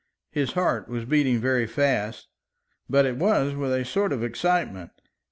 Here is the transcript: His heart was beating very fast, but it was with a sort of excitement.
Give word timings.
His 0.31 0.53
heart 0.53 0.87
was 0.89 1.05
beating 1.05 1.37
very 1.39 1.67
fast, 1.67 2.27
but 2.89 3.05
it 3.05 3.17
was 3.17 3.53
with 3.53 3.71
a 3.71 3.85
sort 3.85 4.11
of 4.11 4.23
excitement. 4.23 4.89